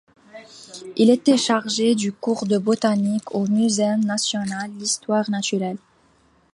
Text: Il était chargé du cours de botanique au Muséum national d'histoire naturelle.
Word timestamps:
Il 0.95 1.11
était 1.11 1.37
chargé 1.37 1.93
du 1.93 2.11
cours 2.11 2.47
de 2.47 2.57
botanique 2.57 3.35
au 3.35 3.45
Muséum 3.45 3.99
national 4.03 4.71
d'histoire 4.71 5.29
naturelle. 5.29 5.77